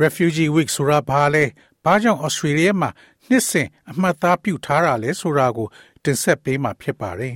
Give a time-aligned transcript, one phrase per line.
[0.00, 1.44] Refugee Week ဆိုတာဘာလဲ
[1.84, 2.90] ဘာကြောင့် Australia မှာ
[3.28, 5.68] နှစ်စဉ်အမှတ်အသားပြုထားတာလဲဆိုတာကို
[6.04, 7.34] တင်ဆက်ပေးမှာဖြစ်ပါတယ်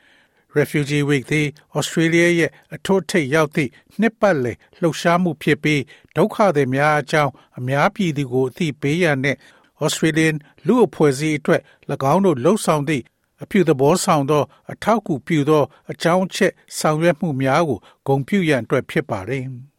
[0.58, 1.46] ။Refugee Week သည်
[1.78, 3.70] Australia ရဲ့အထွတ်ထိပ်ရောက်သည့်
[4.00, 5.82] နှစ်ပတ်လည်လှုပ်ရှားမှုဖြစ်ပြီး
[6.16, 9.36] ဒုက္ခသည်များအကြောင်းအများပြည်သူကိုအသိပေးရန်နဲ့
[9.84, 10.34] Australian
[10.66, 11.62] လူအဖွဲ့အစည်းအတွက်၎
[12.12, 13.04] င်းတို့လှုပ်ဆောင်သည့်
[13.42, 19.46] အပြုသဘောဆောင်သော အထောက်အကူပြုသောအကြောင်းချက်ဆောင်ရွက်မှုများကိုဂုဏ်ပြုရန်အတွက်ဖြစ်ပါတယ်။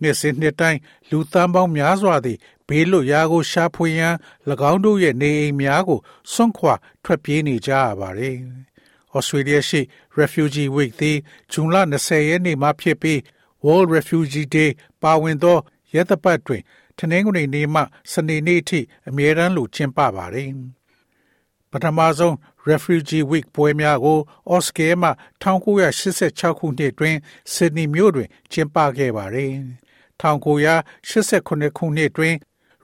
[0.00, 4.14] နှစ်စဉ်နှစ်တိုင်းလူသန်းပေါင်းများစွာသည်ဘေးလွတ်ရာကိုရှာဖွေရန်၎
[4.70, 6.00] င်းတို့ရဲ့နေအိမ်များကို
[6.32, 8.36] စွန့်ခွာထွက်ပြေးနေကြရပါတယ်။
[9.16, 9.80] Australia ရှိ
[10.20, 11.18] Refugee Week သည်
[11.52, 13.18] ဇွန်လ20ရက်နေ့မှဖြစ်ပြီး
[13.64, 14.70] World Refugee Day
[15.02, 15.58] ပါဝင်သော
[15.94, 16.62] ရက်သပတ်တွင်
[16.98, 20.50] တနင်္ဂနွေနေ့မှစနေနေ့ထိအမြဲတမ်းလိုကျင်းပပါတယ်။
[21.70, 22.34] ပထမဆုံး
[22.70, 24.18] Refugee Week ပွဲများကို
[24.54, 25.10] Oscar မှ
[25.42, 27.16] 1986ခုနှစ်တွင်
[27.52, 29.52] Sydney မြို့တွင်ကျင်းပခဲ့ပါတယ်။
[30.20, 32.34] 1989ခုနှစ်တွင်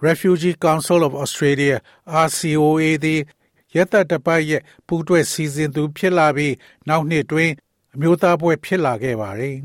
[0.07, 1.77] Refugee Council of Australia
[2.25, 3.21] RCOA သည်
[3.77, 6.55] ရတတပတ်ရဲ့ပူးတွဲစီစဉ်သူဖြစ်လာပြီး
[6.89, 7.51] နောက်နှစ်တွင်
[7.95, 9.57] အမျိုးသားပွဲဖြစ်လာခဲ့ပါသည်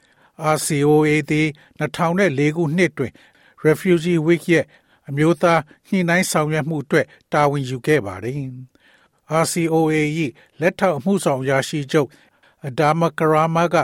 [0.54, 1.46] ။RCOA သည်
[1.80, 3.12] 2004ခုနှစ်တွင်
[3.66, 4.64] Refugee Week ရဲ့
[5.08, 8.40] အမျိုးသားညှိနှိုင်းဆောင်ရွက်မှုအတွက်တာဝန်ယူခဲ့ပါသည်။
[9.42, 9.96] RCOA
[10.60, 12.08] ၏လက်ထောက်အမှုဆောင်ရာရှိချုပ်
[12.66, 13.76] အဒါမကရာမာက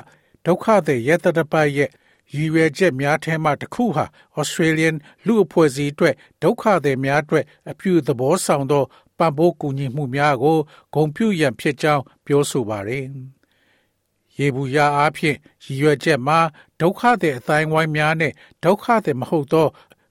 [0.46, 1.90] ဒုက္ခသည်ရတတပတ်ရဲ့
[2.34, 4.04] ရည်ရွယ်ချက်များထဲမှတစ်ခုဟာ
[4.40, 4.94] Australian
[5.26, 8.84] လူအဖွဲ့အစည်းအတွက်ဒုက္ခသည်များအတွက်အပြုသဘောဆောင်သော
[9.18, 10.58] ပံ့ပိုးကူညီမှုများကို
[10.94, 13.06] ဂုဏ်ပြုရန်ဖြစ်ကြောင်းပြောဆိုပါတယ်။
[14.38, 16.38] ရေဘူးရအားဖြင့်ရည်ရွယ်ချက်မှာ
[16.80, 18.32] ဒုက္ခသည်အတိုင်းဝိုင်းများနဲ့
[18.64, 19.68] ဒုက္ခသည်မဟုတ်သော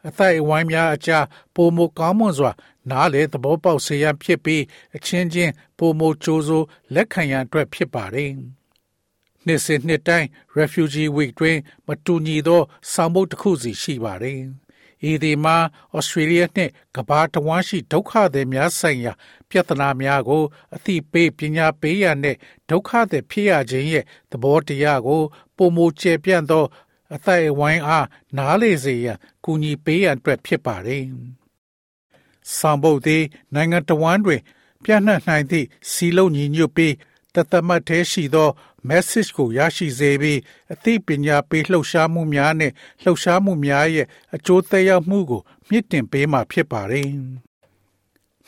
[0.08, 2.52] အသိအဝိုင်းများအကြားပုံမကောင်းမွန်စွာ
[2.90, 4.64] နားလေသဘောပေါက်စေရန်ဖြစ်ပြီး
[4.96, 8.32] အချင်းချင်းပုံမကြိုးစိုးလက်ခံရန်အတွက်ဖြစ်ပါတယ်။
[9.46, 11.58] နှစ်စဉ်နှစ်တိုင်း Refugee Week တွင်
[11.88, 12.62] မတူညီသော
[12.92, 14.40] ဆောင်ပုဒ်တစ်ခုစီရှိပါတယ်။
[15.10, 15.58] ဤဒီမှာ
[15.98, 19.14] Australia နှင့်ကမ္ဘာတဝန်းရှိဒုက္ခသည်များဆိုင်ရာ
[19.50, 20.44] ပြဿနာများကို
[20.76, 22.38] အသိပေးပညာပေးရန်နှင့်
[22.70, 25.22] ဒုက္ခသည်ဖြစ်ရခြင်းရဲ့သဘောတရားကို
[25.58, 26.66] ပုံမကျပြန့်သော
[27.14, 28.08] အသိအဝိုင်းအား
[28.38, 31.04] နားလေစေရန်ကူညီပေးရန်အတွက်ဖြစ်ပါတယ်။
[32.58, 33.24] ဆောင်ပုဒ်သည်
[33.54, 34.42] နိုင်ငံတော်ဝန်တွင်
[34.84, 36.94] ပြန့်နှံ့နိုင်သည့်စီလုံးညီညွတ်ပြီး
[37.36, 38.50] တသမတ်သေးရှိသော
[38.90, 40.40] message ကိုရရှိစေပြီး
[40.74, 42.72] အသိပညာပေးလှုပ်ရှားမှုများနဲ့
[43.04, 47.10] လှုပ်ရှားမှုများရဲ့အကျိုးသက်ရောက်မှုကို မြင့်တင်ပေးမှာဖြစ်ပါတယ်။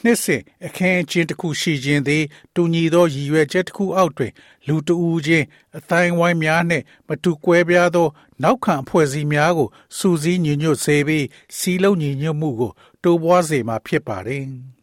[0.03, 2.23] နှစ်စဉ်အခင်းအကျင်းတစ်ခုရှိခြင်းသည်
[2.55, 4.31] တူညီသောရည်ရွယ်ချက်တစ်ခုအောက်တွင်
[4.67, 5.45] လူတဦးချင်း
[5.77, 8.07] အတိုင်းဝိုင်းများနှင့်မတူကွဲပြားသော
[8.43, 11.25] နောက်ခံအဖွဲ့အစည်းများကိုစူးစီးညီညွတ်စေပြီး
[11.57, 12.71] စီးလုံးညီညွတ်မှုကို
[13.03, 14.45] တိုးပွားစေမှာဖြစ်ပါတယ်။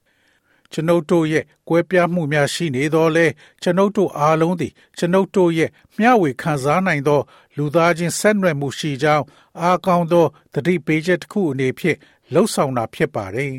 [0.75, 3.27] ကျွန်ုပ်တို့ရဲ့ကွဲပြားမှုများရှိနေတော့လဲ
[3.63, 7.21] ကျွန်ုပ်တို့အားလုံးသည်ကျွန်ုပ်တို့ရဲ့မျှဝေခံစားနိုင်သော
[7.57, 9.25] လူသားချင်းဆက်နွယ်မှုရှိကြောင်း
[9.61, 11.99] အားကောင်းသောတတိပေးချက်တစ်ခုအနေဖြင့်
[12.33, 13.53] လှုပ်ဆောင်တာဖြစ်ပါတယ်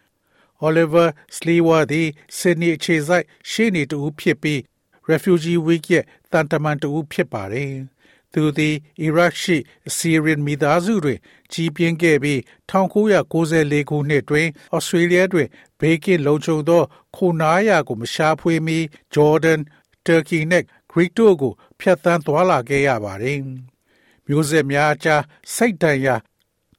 [0.66, 4.60] ။Oliver Slewa သည် Sydney အခြေစိုက်ရှေ့နေတူဖြစ်ပြီး
[5.10, 7.72] Refugee Week ရဲ့တန်တမန်တူဖြစ်ပါတယ်။
[8.34, 9.56] သူသည်အီရတ်ရှိ
[9.88, 11.18] အစီရီယန်မိသားစုတွင်
[11.52, 12.38] ကြီးပြင်းခဲ့ပြီး
[12.70, 14.46] 1994ခုနှစ်တွင်
[14.76, 15.48] ဩစတြေးလျတွင်
[15.80, 16.82] ဘေးကင်းလုံခြုံသော
[17.16, 18.78] ခိုနားရာကိုမရှာဖွေမီ
[19.14, 19.60] ဂျော်ဒန်
[20.06, 23.40] တူရကီနှင့်ဂရိတို့ကိုဖျက်ဆီးသွားလာခဲ့ရပါသည်
[24.26, 25.22] မျိုးဆက်များအကြား
[25.54, 26.16] စိတ်တန်ရာ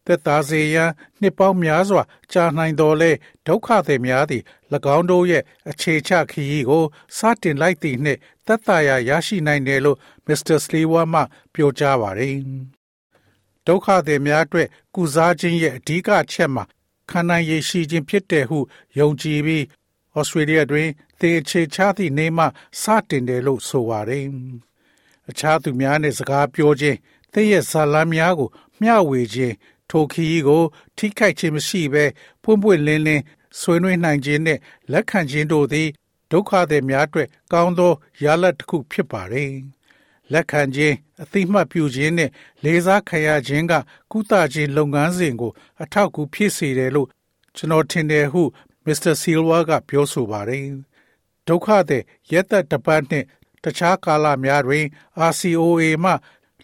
[0.05, 3.11] သက်သာစေရန်နှစ်ပေါင်းများစွာကြာနိုင်တော်လဲ
[3.47, 4.43] ဒုက္ခသည်များသည်၎
[4.95, 6.83] င်းတို့ရဲ့အခြေချခရီးကို
[7.17, 11.21] စတင်လိုက်သည့်နှင့်သက်သာရာရရှိနိုင်တယ်လို့မစ္စတာစလီဝါမှ
[11.53, 12.35] ပြောကြားပါတယ်
[13.67, 16.63] ဒုက္ခသည်များအတွက်ကုစားခြင်းရဲ့အဓိကချက်မှာ
[17.09, 18.59] ခံနိုင်ရရှိခြင်းဖြစ်တယ်ဟု
[18.99, 19.63] ယုံကြည်ပြီး
[20.17, 22.45] ဩစတြေးလျတွင်သေအခြေချသည့်နေမှ
[22.81, 24.25] စတင်တယ်လို့ဆိုပါတယ်
[25.29, 26.97] အခြားသူများနဲ့စကားပြောခြင်း
[27.33, 28.49] သင်ရဲ့ဇာလမ်းများကို
[28.81, 29.55] မျှဝေခြင်း
[29.89, 30.63] ထိုခရီးကို
[30.97, 32.05] ထိခိုက်ခြင်းမရှိဘဲ
[32.43, 33.23] ပွင့်ပွင့်လင်းလင်း
[33.59, 34.59] ဆွေးနွေးနိုင်ခြင်းနဲ့
[34.91, 35.89] လက်ခံခြင်းတို့သည်
[36.31, 37.93] ဒုက္ခသည်များအတွက် ကောင်းသော
[38.23, 39.51] ရလဒ်တစ်ခုဖြစ်ပါတယ်။
[40.33, 42.29] လက်ခံခြင်း အသိမှတ်ပြုခြင်းနဲ့
[42.63, 43.73] လေးစားခံရခြင်းက
[44.11, 45.51] ကုသခြင်းလုပ်ငန်းစဉ်ကို
[45.81, 47.07] အထောက်အကူဖြစ်စေတယ်လို့
[47.55, 48.43] ကျွန်တော်ထင်တယ်ဟု
[48.85, 50.65] မစ္စတာဆီလ်ဝါကပြောဆိုပါတယ်။
[51.47, 53.25] ဒုက္ခသည် ရက်သက်တပတ်နှင့်
[53.63, 54.85] တခြားကာလများတွင်
[55.29, 56.11] RCOA မှ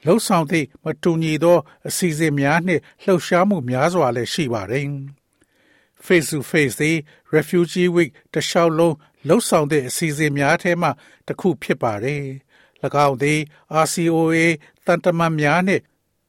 [0.06, 1.58] လှုပ်ဆောင်သည့်မတူညီသော
[1.88, 4.86] အစီအစဉ်များနှင့်လှုပ်ရှားမှုများစွာလည်းရှိပါတယ်။
[6.06, 6.98] Face to Face သည်
[7.36, 8.96] Refugee Week တခြားလုံး
[9.28, 10.90] လှုပ်ဆောင်တဲ့အစီအစဉ်များထဲမှ
[11.28, 12.24] တစ်ခုဖြစ်ပါတယ်။၎
[13.08, 13.40] င်းသည်
[13.84, 14.38] RCOA
[14.86, 15.84] တန်တမန်များနှင့်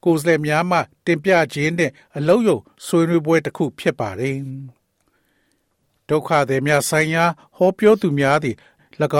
[0.04, 4.38] ကိုယ်စားလှယ်များမှတင်ပြခြင်းနှင့်အလုံးယုံဆွေးနွေးပွဲတစ်ခုဖြစ်ပါတယ်။
[6.08, 7.24] ဒုက္ခသည်များဆိုင်ရာ
[7.56, 8.56] ဟောပြောသူများသည်၎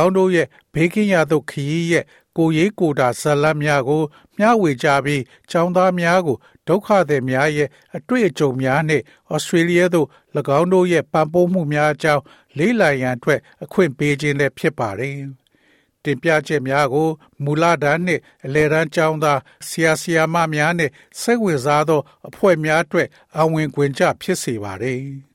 [0.03, 2.05] င်းတို့ရဲ့ဘေးကင်းရာသို့ခရီးရဲ့
[2.37, 4.03] ကိုရေးကိုတာဇလတ်များကို
[4.39, 6.37] မျှဝေကြပြီးចောင်းသားများကို
[6.69, 10.09] ဒုက္ခသည်များရဲ့အတွေ့အကြုံများနှင့်ဩစတြေးလျသို့၎
[10.59, 12.23] င်းတို့ရဲ့ပံ့ပိုးမှုများအကြောင်း
[12.59, 15.17] လေးလံရန်အတွက်အခွင့်ပေးခြင်းလည်းဖြစ်ပါတယ်။
[16.05, 17.09] တင်ပြချက်များကို
[17.45, 23.09] မူလတန်းနှင့်အလယ်တန်းကျောင်းသားဆရာဆရာမများနှင့်စိတ်ဝင်စားသောအဖွဲ့များအတွက်
[23.39, 25.01] အဝင်ခွင့်ကြဖြစ်စေပါတယ်။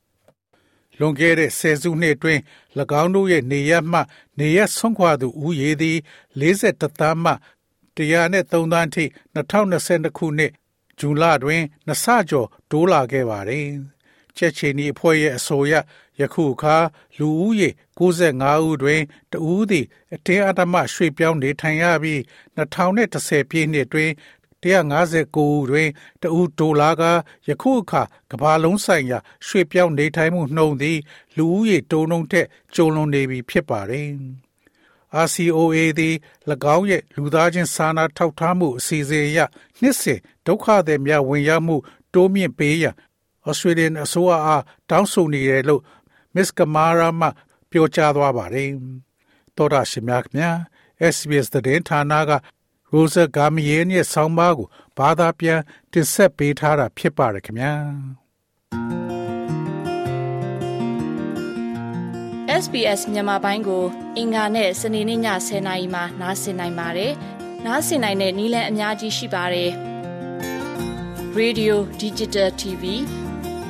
[0.99, 2.41] လွန်ခဲ့တဲ့ဆယ်စုနှစ်အတွင်း၎
[3.01, 3.99] င်းတို့ရဲ့နေရမှ
[4.39, 5.97] နေရဆုံးခွာသူဦးရေသည်
[6.39, 7.33] 41သန်းမှ
[7.97, 9.03] 103သန်းထိ
[9.35, 10.51] 2022ခုနှစ်
[10.99, 13.67] ဇူလတွင်နှစ်ဆကျော်တိုးလာခဲ့ပါတယ်။
[14.37, 15.73] ချက်ချီနီအဖွဲ့ရဲ့အဆိုအရ
[16.19, 16.77] ယခုအခါ
[17.17, 19.01] လူဦးရေ65ဦးတွင်
[19.31, 22.19] တဦးသည်အတင်းအဓမ္မရွှေ့ပြောင်းနေထိုင်ရပြီး
[22.57, 24.11] 2010ပြည့်နှစ်တွင်
[24.63, 25.89] 159ဦးတွင်
[26.21, 27.03] တဦးဒိုလာက
[27.47, 28.01] ယခုအခါ
[28.31, 30.99] ကမ္ဘာလုံးဆိုင်ရာရွှေ့ပြောင်းနေထိုင်မှုနှုန်းသည်
[31.37, 34.09] လူဦးရေတိုးနှုန်းထက်ကျုံလွန်နေပြီဖြစ်ပါတယ်။
[35.25, 36.15] RCOA သည်၎
[36.75, 39.39] င်းရဲ့လူသားချင်းစာနာထောက်ထားမှုအစီအစဉ်အရ
[39.81, 41.75] နှစ်စဉ်ဒုက္ခသည်များဝင်ရောက်မှု
[42.13, 42.95] တိုးမြင့်ပေးရန်
[43.49, 45.81] Australian အစိုးရအားတောင်းဆိုနေတယ်လို့
[46.35, 47.27] Miss Kamara မှ
[47.71, 48.69] ပြောကြားသွားပါတယ်။
[49.55, 50.51] သောတာရှင်များခင်ဗျာ
[51.13, 52.31] SBS သတင်းဌာနက
[52.93, 54.67] ရိုဇာဂါမီယေရဲ့ဆောင်းပါးကို
[54.97, 55.59] ဘာသာပြန်
[55.91, 57.73] တင်ဆက်ပေးထားတာဖြစ်ပါတယ်ခင်ဗျာ
[62.63, 63.83] SBS မြန်မာပိုင်းကို
[64.17, 67.11] အင်ကာနဲ့စနေနေ့ည10:00နာရီမှနားဆင်နိုင်ပါတယ်။
[67.65, 69.71] နားဆင်နိုင်တဲ့နည်းလမ်းအများကြီးရှိပါတယ်။
[71.39, 72.83] Radio Digital TV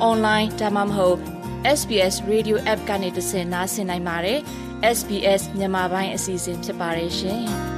[0.08, 1.18] Online ဒါမှမဟုတ်
[1.78, 4.38] SBS Radio App ကနေတဆင့်နားဆင်နိုင်ပါတယ်။
[4.96, 7.44] SBS မြန်မာပိုင်းအစီအစဉ်ဖြစ်ပါတယ်ရှင်။